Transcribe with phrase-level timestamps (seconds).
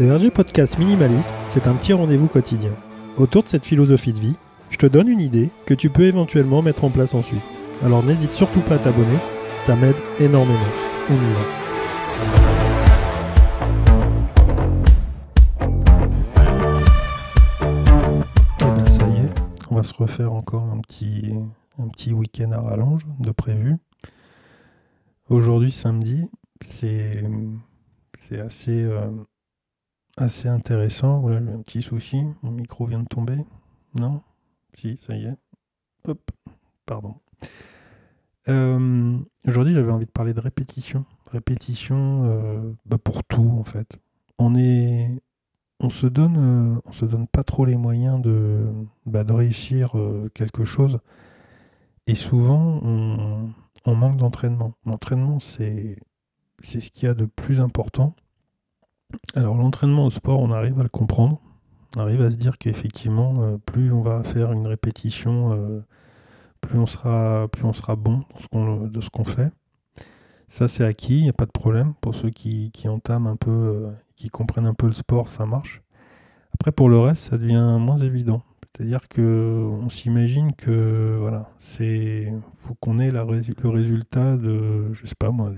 [0.00, 2.70] Le RG Podcast Minimalisme, c'est un petit rendez-vous quotidien.
[3.16, 4.36] Autour de cette philosophie de vie,
[4.70, 7.42] je te donne une idée que tu peux éventuellement mettre en place ensuite.
[7.82, 9.18] Alors n'hésite surtout pas à t'abonner,
[9.58, 10.60] ça m'aide énormément.
[11.10, 11.40] On y va.
[18.60, 19.34] Eh ça y est,
[19.68, 23.78] on va se refaire encore un petit, week-end à rallonge de prévu.
[25.28, 26.30] Aujourd'hui, samedi,
[26.64, 27.24] c'est
[28.28, 29.10] c'est assez, euh,
[30.18, 31.20] assez intéressant.
[31.20, 32.24] Voilà, j'ai un petit souci.
[32.42, 33.38] Mon micro vient de tomber.
[33.98, 34.22] Non?
[34.74, 35.36] Si, ça y est.
[36.06, 36.30] Hop,
[36.86, 37.14] pardon.
[38.48, 41.04] Euh, Aujourd'hui, j'avais envie de parler de répétition.
[41.30, 43.98] Répétition euh, bah, pour tout, en fait.
[44.38, 45.10] On est.
[45.80, 48.66] On se donne, euh, on se donne pas trop les moyens de,
[49.06, 49.92] bah, de réussir
[50.34, 50.98] quelque chose.
[52.08, 53.50] Et souvent, on,
[53.84, 54.72] on manque d'entraînement.
[54.84, 55.98] L'entraînement, c'est
[56.64, 58.16] ce qu'il y a de plus important.
[59.34, 61.40] Alors l'entraînement au sport, on arrive à le comprendre.
[61.96, 65.80] On arrive à se dire qu'effectivement, euh, plus on va faire une répétition, euh,
[66.60, 69.50] plus, on sera, plus on sera bon qu'on- de ce qu'on fait.
[70.48, 71.94] Ça, c'est acquis, il n'y a pas de problème.
[72.00, 75.82] Pour ceux qui, entament un peu, euh, qui comprennent un peu le sport, ça marche.
[76.54, 78.42] Après, pour le reste, ça devient moins évident.
[78.76, 85.16] C'est-à-dire que on s'imagine que voilà, c'est faut qu'on ait le résultat de, je sais
[85.18, 85.50] pas moi,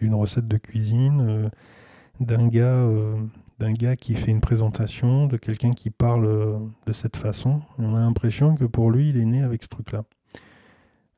[0.00, 1.50] d'une recette de cuisine,
[2.20, 3.16] d'un gars, euh,
[3.60, 7.62] gars qui fait une présentation, de quelqu'un qui parle euh, de cette façon.
[7.78, 10.04] On a l'impression que pour lui, il est né avec ce truc-là.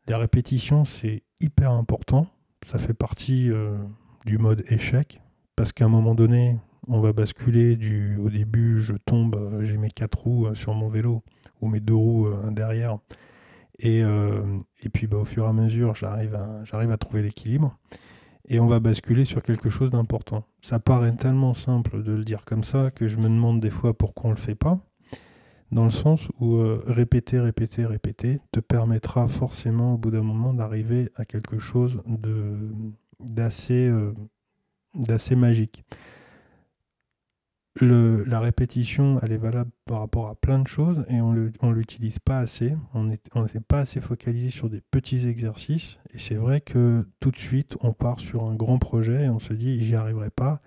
[0.06, 2.26] La répétition, c'est hyper important.
[2.66, 3.76] Ça fait partie euh,
[4.26, 5.20] du mode échec,
[5.56, 8.16] parce qu'à un moment donné, on va basculer du.
[8.16, 11.22] Au début, je tombe, j'ai mes quatre roues sur mon vélo,
[11.60, 12.98] ou mes deux roues derrière.
[13.78, 17.76] Et, et puis bah, au fur et à mesure, j'arrive j'arrive à trouver l'équilibre.
[18.48, 20.44] Et on va basculer sur quelque chose d'important.
[20.62, 23.92] Ça paraît tellement simple de le dire comme ça que je me demande des fois
[23.92, 24.80] pourquoi on le fait pas.
[25.70, 30.54] Dans le sens où euh, répéter, répéter, répéter te permettra forcément au bout d'un moment
[30.54, 32.56] d'arriver à quelque chose euh,
[33.20, 33.90] d'assez
[35.36, 35.84] magique.
[37.80, 42.18] La répétition, elle est valable par rapport à plein de choses et on ne l'utilise
[42.18, 42.74] pas assez.
[42.94, 45.98] On n'est on pas assez focalisé sur des petits exercices.
[46.12, 49.38] Et c'est vrai que tout de suite, on part sur un grand projet et on
[49.38, 50.60] se dit, j'y arriverai pas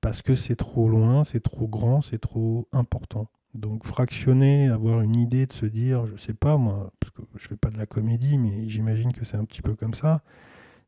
[0.00, 3.28] parce que c'est trop loin, c'est trop grand, c'est trop important.
[3.54, 7.48] Donc fractionner, avoir une idée de se dire, je sais pas moi, parce que je
[7.48, 10.22] fais pas de la comédie, mais j'imagine que c'est un petit peu comme ça.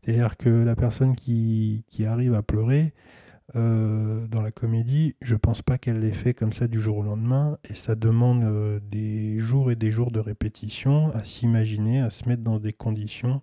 [0.03, 2.93] C'est-à-dire que la personne qui arrive à pleurer,
[3.57, 7.03] euh, dans la comédie, je pense pas qu'elle l'ait fait comme ça du jour au
[7.03, 12.11] lendemain, et ça demande euh, des jours et des jours de répétition à s'imaginer, à
[12.11, 13.43] se mettre dans des conditions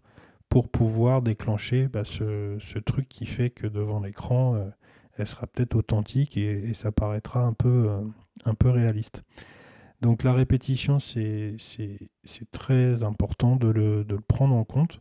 [0.49, 4.69] pour pouvoir déclencher bah, ce, truc qui fait que devant l'écran, euh,
[5.17, 7.89] elle sera peut-être authentique et, ça paraîtra un peu,
[8.45, 9.23] un peu réaliste.
[10.01, 11.57] Donc la répétition, c'est
[12.51, 14.99] très important de le, prendre en compte.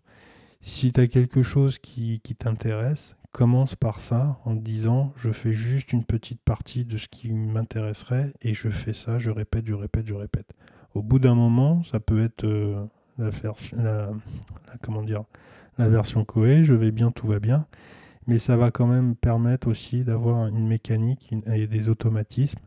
[0.60, 5.92] Si tu as quelque chose qui t'intéresse, commence par ça en disant je fais juste
[5.92, 10.06] une petite partie de ce qui m'intéresserait et je fais ça, je répète, je répète,
[10.06, 10.52] je répète.
[10.94, 12.84] Au bout d'un moment, ça peut être euh,
[13.18, 13.76] la, version-
[16.24, 17.66] Koei, je vais bien, tout va bien,
[18.26, 22.60] mais ça va quand même permettre aussi d'avoir une mécanique et des automatismes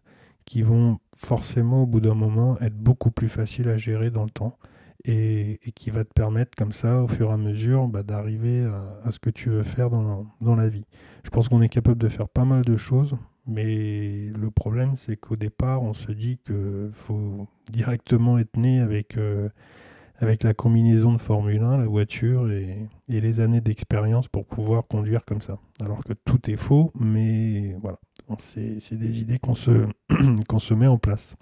[0.46, 4.30] qui vont forcément au bout d'un moment être beaucoup plus faciles à gérer dans le
[4.30, 4.58] temps
[5.06, 8.66] et, qui va te permettre comme ça au fur et à mesure bah, d'arriver
[9.04, 10.86] à, ce que tu veux faire dans la, dans la vie.
[11.24, 13.16] Je pense qu'on est capable de faire pas mal de choses,
[13.46, 19.18] mais le problème c'est qu'au départ on se dit qu'il faut directement être né avec,
[19.18, 19.50] euh,
[20.18, 24.88] avec la combinaison de Formule 1, la voiture et, et les années d'expérience pour pouvoir
[24.88, 25.60] conduire comme ça.
[25.82, 28.00] Alors que tout est faux, mais voilà,
[28.40, 29.86] c'est des idées qu'on se,
[30.48, 31.36] qu'on se met en place.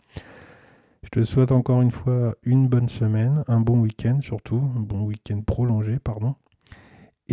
[1.04, 5.02] Je te souhaite encore une fois une bonne semaine, un bon week-end surtout, un bon
[5.02, 6.36] week-end prolongé, pardon.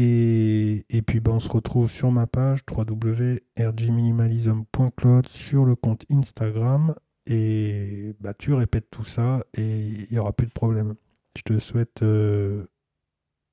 [0.01, 6.95] Et, puis ben, on se retrouve sur ma page www.rgminimalism.cloud sur le compte Instagram.
[7.27, 10.95] Et bah, tu répètes tout ça et il n'y aura plus de problème.
[11.37, 12.67] Je te souhaite euh,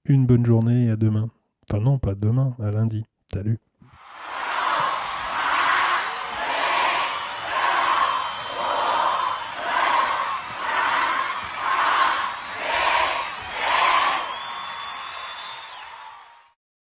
[0.06, 1.32] une bonne journée et à demain.
[1.68, 3.06] Enfin non, pas demain, à lundi.
[3.34, 3.58] Salut.